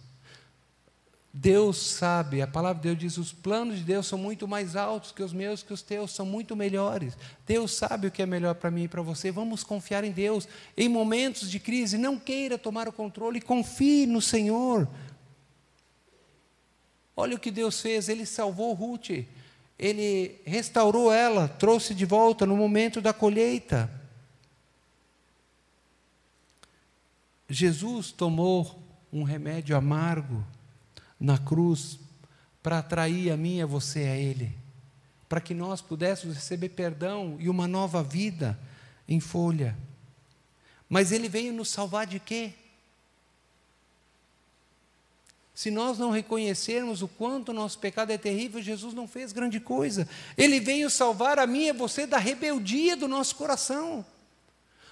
[1.33, 5.11] Deus sabe, a palavra de Deus diz: os planos de Deus são muito mais altos
[5.11, 7.17] que os meus, que os teus, são muito melhores.
[7.47, 9.31] Deus sabe o que é melhor para mim e para você.
[9.31, 10.47] Vamos confiar em Deus.
[10.77, 14.87] Em momentos de crise, não queira tomar o controle, confie no Senhor.
[17.17, 19.25] Olha o que Deus fez: Ele salvou Ruth,
[19.79, 23.98] Ele restaurou ela, trouxe de volta no momento da colheita.
[27.49, 28.79] Jesus tomou
[29.11, 30.45] um remédio amargo
[31.19, 31.99] na cruz
[32.61, 34.55] para atrair a mim e a você a Ele,
[35.27, 38.59] para que nós pudéssemos receber perdão e uma nova vida
[39.07, 39.75] em folha.
[40.87, 42.53] Mas Ele veio nos salvar de quê?
[45.55, 49.59] Se nós não reconhecermos o quanto o nosso pecado é terrível, Jesus não fez grande
[49.59, 50.07] coisa.
[50.37, 54.05] Ele veio salvar a mim e a você da rebeldia do nosso coração.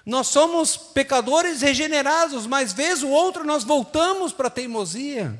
[0.07, 5.37] Nós somos pecadores regenerados, mas vez o outro nós voltamos para a teimosia.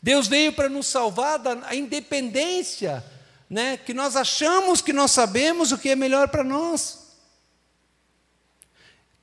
[0.00, 3.04] Deus veio para nos salvar da independência,
[3.50, 7.08] né, que nós achamos que nós sabemos o que é melhor para nós.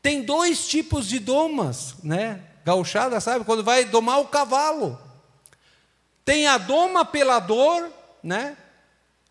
[0.02, 2.44] Tem dois tipos de domas, né?
[2.66, 3.46] Gauchada, sabe?
[3.46, 5.00] Quando vai domar o cavalo.
[6.26, 7.90] Tem a doma pela dor,
[8.22, 8.58] né?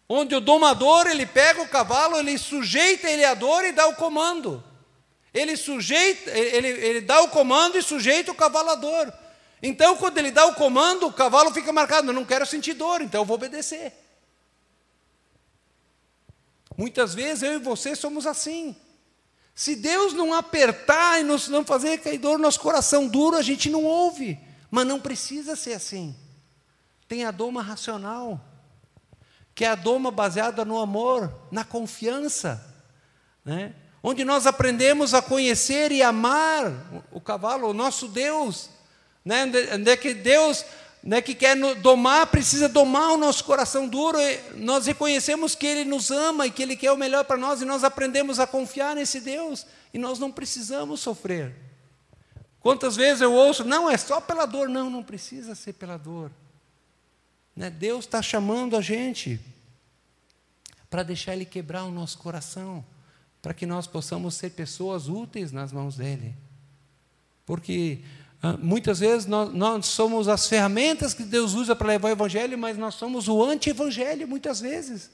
[0.09, 3.97] Onde o domador ele pega o cavalo, ele sujeita ele à dor e dá o
[3.97, 4.63] comando.
[5.33, 9.13] Ele sujeita, ele, ele dá o comando e sujeita o cavalo à dor.
[9.63, 13.01] Então, quando ele dá o comando, o cavalo fica marcado, eu não quero sentir dor,
[13.01, 13.93] então eu vou obedecer.
[16.77, 18.77] Muitas vezes eu e você somos assim.
[19.55, 23.43] Se Deus não apertar e nos, não fazer cair dor no nosso coração duro, a
[23.43, 24.39] gente não ouve.
[24.71, 26.15] Mas não precisa ser assim.
[27.07, 28.41] Tem a doma racional,
[29.55, 32.65] que é a doma baseada no amor, na confiança,
[33.45, 33.75] né?
[34.03, 36.73] onde nós aprendemos a conhecer e amar
[37.11, 38.69] o cavalo, o nosso Deus.
[39.25, 39.45] Né?
[39.73, 40.65] Onde é que Deus
[41.05, 44.19] né, que quer domar, precisa domar o nosso coração duro.
[44.57, 47.67] Nós reconhecemos que Ele nos ama e que Ele quer o melhor para nós, e
[47.67, 51.55] nós aprendemos a confiar nesse Deus, e nós não precisamos sofrer.
[52.59, 54.71] Quantas vezes eu ouço, não, é só pela dor.
[54.71, 56.31] Não, não precisa ser pela dor.
[57.57, 57.71] Né?
[57.71, 59.41] Deus está chamando a gente
[60.91, 62.85] para deixar Ele quebrar o nosso coração,
[63.43, 66.35] para que nós possamos ser pessoas úteis nas mãos dEle.
[67.45, 68.01] Porque
[68.43, 72.57] ah, muitas vezes nós, nós, somos as ferramentas que Deus usa para levar o Evangelho,
[72.59, 75.11] mas nós somos o anti-Evangelho muitas vezes.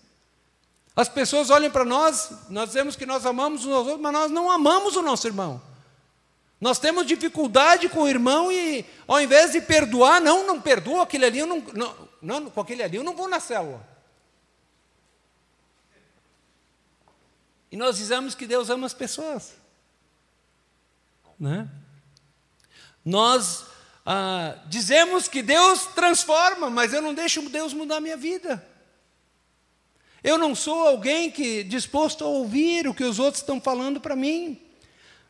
[0.95, 4.31] As pessoas olham para nós, nós dizemos que nós amamos uns aos outros, mas nós
[4.31, 5.63] não amamos o nosso irmão.
[6.61, 11.25] Nós temos dificuldade com o irmão e, ao invés de perdoar, não, não perdoa aquele
[11.25, 13.87] ali, não, não, não, com aquele ali eu não vou na célula.
[17.71, 19.55] E nós dizemos que Deus ama as pessoas.
[21.39, 21.69] Né?
[23.05, 23.65] Nós
[24.05, 28.67] ah, dizemos que Deus transforma, mas eu não deixo Deus mudar a minha vida.
[30.23, 34.15] Eu não sou alguém que disposto a ouvir o que os outros estão falando para
[34.15, 34.61] mim.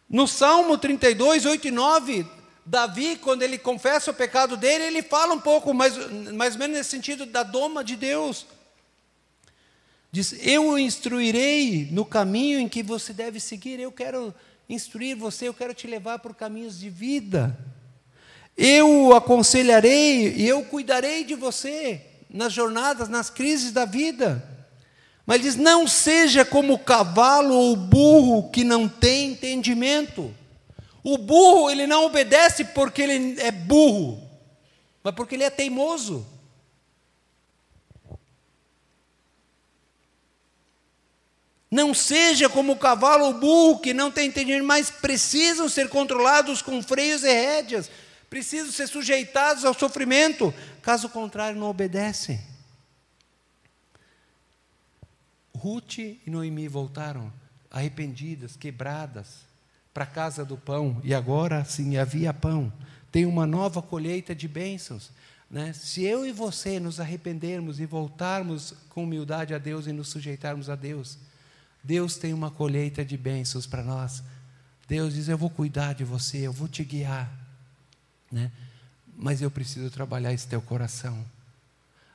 [0.09, 2.27] No Salmo 32, 8 e 9,
[2.65, 5.97] Davi, quando ele confessa o pecado dele, ele fala um pouco, mais,
[6.33, 8.47] mais ou menos nesse sentido, da doma de Deus.
[10.13, 13.79] Diz: Eu o instruirei no caminho em que você deve seguir.
[13.79, 14.35] Eu quero
[14.69, 17.57] instruir você, eu quero te levar por caminhos de vida.
[18.57, 24.45] Eu o aconselharei e eu cuidarei de você nas jornadas, nas crises da vida.
[25.25, 30.35] Mas diz: não seja como cavalo ou burro que não tem entendimento.
[31.03, 34.21] O burro, ele não obedece porque ele é burro,
[35.03, 36.27] mas porque ele é teimoso.
[41.71, 46.61] Não seja como o cavalo ou burro que não tem entendimento, mas precisam ser controlados
[46.61, 47.89] com freios e rédeas,
[48.29, 52.41] precisam ser sujeitados ao sofrimento, caso contrário, não obedecem.
[55.57, 57.33] Ruth e Noemi voltaram
[57.71, 59.50] arrependidas, quebradas,
[60.01, 62.73] para a casa do pão, e agora sim havia pão.
[63.13, 65.11] Tem uma nova colheita de bênçãos.
[65.51, 65.75] Né?
[65.75, 70.71] Se eu e você nos arrependermos e voltarmos com humildade a Deus e nos sujeitarmos
[70.71, 71.19] a Deus,
[71.85, 74.23] Deus tem uma colheita de bênçãos para nós.
[74.89, 77.31] Deus diz: Eu vou cuidar de você, eu vou te guiar.
[78.33, 78.51] Né?
[79.15, 81.23] Mas eu preciso trabalhar esse teu coração.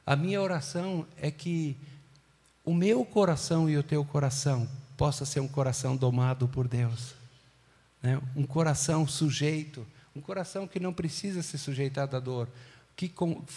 [0.04, 1.78] A minha oração é que
[2.64, 4.68] o meu coração e o teu coração
[4.98, 7.25] possa ser um coração domado por Deus.
[8.06, 8.22] Né?
[8.36, 9.84] Um coração sujeito,
[10.16, 12.48] um coração que não precisa ser sujeitado à dor,
[12.96, 13.12] que,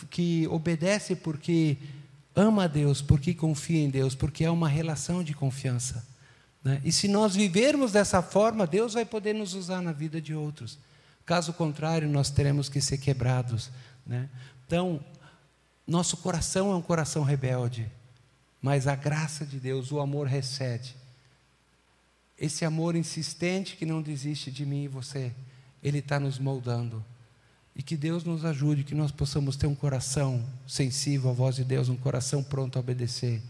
[0.09, 1.77] que obedece porque
[2.35, 6.03] ama a Deus, porque confia em Deus, porque é uma relação de confiança.
[6.65, 6.81] Né?
[6.83, 10.79] E se nós vivermos dessa forma, Deus vai poder nos usar na vida de outros.
[11.27, 13.71] Caso contrário, nós teremos que ser quebrados.
[14.07, 14.31] Né?
[14.67, 14.99] Então,
[15.87, 17.87] nosso coração é um coração rebelde,
[18.63, 20.97] mas a graça de Deus, o amor recede.
[22.41, 25.33] Esse amor insistente que não desiste de mim e você,
[25.83, 27.05] ele está nos moldando.
[27.75, 31.65] E que Deus nos ajude, que nós possamos ter um coração sensível à voz de
[31.65, 33.43] Deus, um coração pronto a obedecer,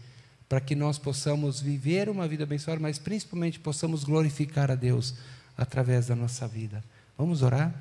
[0.47, 5.13] para que nós possamos viver uma vida abençoada, mas principalmente possamos glorificar a Deus
[5.55, 6.83] através da nossa vida.
[7.15, 7.73] Vamos orar?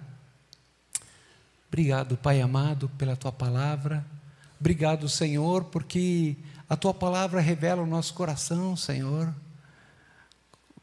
[1.68, 4.04] Obrigado, Pai amado, pela tua palavra.
[4.60, 6.36] Obrigado, Senhor, porque
[6.68, 9.34] a tua palavra revela o nosso coração, Senhor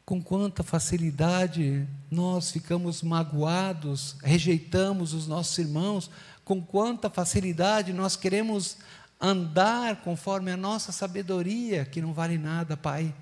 [0.06, 6.08] com quanta facilidade nós ficamos magoados, rejeitamos os nossos irmãos,
[6.44, 8.76] com quanta facilidade nós queremos
[9.20, 13.12] andar conforme a nossa sabedoria, que não vale nada, Pai.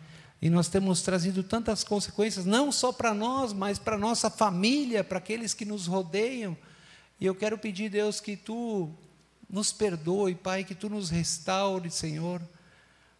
[0.43, 5.17] E nós temos trazido tantas consequências, não só para nós, mas para nossa família, para
[5.17, 6.55] aqueles que nos rodeiam.
[7.19, 8.91] E eu quero pedir, Deus, que tu
[9.49, 12.43] nos perdoe, Pai, que tu nos restaure, Senhor,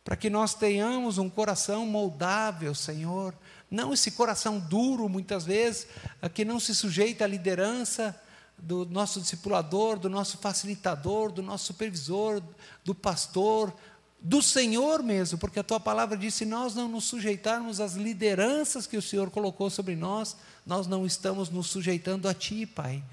[0.05, 3.35] para que nós tenhamos um coração moldável, Senhor,
[3.75, 5.87] não esse coração duro, muitas vezes,
[6.33, 8.19] que não se sujeita à liderança
[8.57, 12.43] do nosso discipulador, do nosso facilitador, do nosso supervisor,
[12.85, 13.75] do pastor,
[14.21, 18.87] do Senhor mesmo, porque a tua palavra diz: se nós não nos sujeitarmos às lideranças
[18.87, 23.05] que o Senhor colocou sobre nós, nós não estamos nos sujeitando a ti, Pai.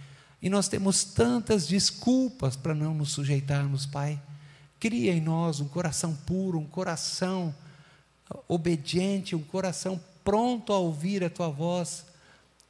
[0.42, 4.22] E nós temos tantas desculpas para não nos sujeitarmos, Pai.
[4.80, 7.54] Cria em nós um coração puro, um coração
[8.48, 12.06] obediente, um coração pronto a ouvir a tua voz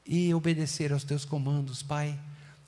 [0.05, 2.17] e obedecer aos teus comandos, Pai.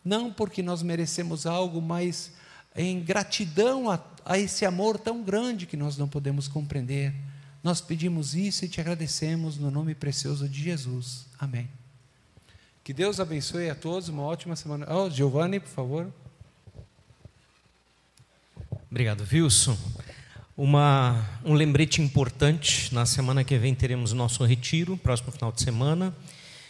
[0.03, 2.31] Não porque nós merecemos algo, mas
[2.75, 7.13] em gratidão a, a esse amor tão grande que nós não podemos compreender.
[7.63, 11.25] Nós pedimos isso e te agradecemos no nome precioso de Jesus.
[11.39, 11.69] Amém.
[12.83, 14.85] Que Deus abençoe a todos, uma ótima semana.
[14.93, 16.13] Oh, Giovanni, por favor.
[18.91, 19.77] Obrigado, Wilson.
[20.55, 25.63] Uma, um lembrete importante: na semana que vem teremos o nosso retiro, próximo final de
[25.63, 26.15] semana.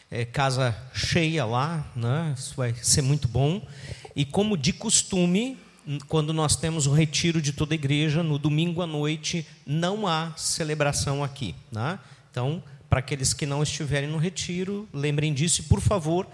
[0.10, 2.34] É, casa cheia lá, né?
[2.38, 3.62] isso vai ser muito bom.
[4.16, 5.58] E como de costume,
[6.08, 10.32] quando nós temos o retiro de toda a igreja, no domingo à noite, não há
[10.38, 11.54] celebração aqui.
[11.72, 12.00] Né?
[12.32, 16.28] Então, para aqueles que não estiverem no retiro, lembrem disso e, por favor,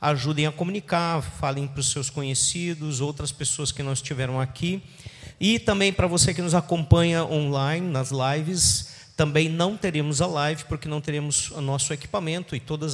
[0.00, 4.80] ajudem a comunicar, falem para os seus conhecidos, outras pessoas que não estiveram aqui.
[5.40, 10.64] E também para você que nos acompanha online, nas lives, também não teremos a live,
[10.64, 12.86] porque não teremos o nosso equipamento e toda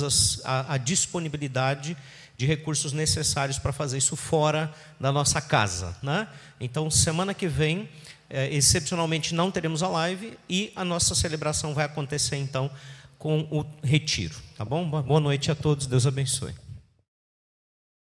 [0.45, 1.97] a, a disponibilidade
[2.37, 5.97] de recursos necessários para fazer isso fora da nossa casa.
[6.03, 6.27] Né?
[6.59, 7.89] Então, semana que vem,
[8.29, 12.71] é, excepcionalmente, não teremos a live e a nossa celebração vai acontecer, então,
[13.19, 14.35] com o retiro.
[14.57, 14.89] Tá bom?
[14.89, 16.70] Boa noite a todos, Deus abençoe.